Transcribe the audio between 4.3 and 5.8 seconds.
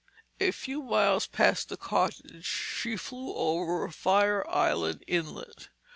Island Inlet.